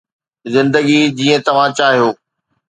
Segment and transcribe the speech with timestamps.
[0.53, 2.09] زندگي جيئن توهان چاهيو